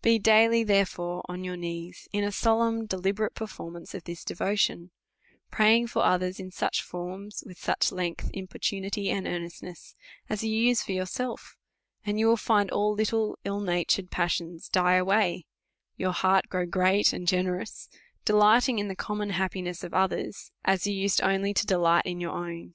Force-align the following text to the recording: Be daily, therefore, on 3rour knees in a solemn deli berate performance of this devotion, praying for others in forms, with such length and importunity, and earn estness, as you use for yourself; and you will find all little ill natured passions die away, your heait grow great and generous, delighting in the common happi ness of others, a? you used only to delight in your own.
Be 0.00 0.20
daily, 0.20 0.62
therefore, 0.62 1.22
on 1.28 1.40
3rour 1.42 1.58
knees 1.58 2.06
in 2.12 2.22
a 2.22 2.30
solemn 2.30 2.86
deli 2.86 3.10
berate 3.10 3.34
performance 3.34 3.94
of 3.94 4.04
this 4.04 4.22
devotion, 4.22 4.92
praying 5.50 5.88
for 5.88 6.04
others 6.04 6.38
in 6.38 6.52
forms, 6.52 7.42
with 7.44 7.58
such 7.58 7.90
length 7.90 8.26
and 8.26 8.36
importunity, 8.36 9.10
and 9.10 9.26
earn 9.26 9.42
estness, 9.42 9.96
as 10.28 10.44
you 10.44 10.52
use 10.52 10.82
for 10.84 10.92
yourself; 10.92 11.56
and 12.04 12.20
you 12.20 12.28
will 12.28 12.36
find 12.36 12.70
all 12.70 12.92
little 12.94 13.40
ill 13.44 13.58
natured 13.58 14.08
passions 14.12 14.68
die 14.68 14.94
away, 14.94 15.46
your 15.96 16.12
heait 16.12 16.46
grow 16.48 16.64
great 16.64 17.12
and 17.12 17.26
generous, 17.26 17.88
delighting 18.24 18.78
in 18.78 18.86
the 18.86 18.94
common 18.94 19.30
happi 19.32 19.64
ness 19.64 19.82
of 19.82 19.92
others, 19.92 20.52
a? 20.64 20.78
you 20.84 20.92
used 20.92 21.20
only 21.22 21.52
to 21.52 21.66
delight 21.66 22.06
in 22.06 22.20
your 22.20 22.30
own. 22.38 22.74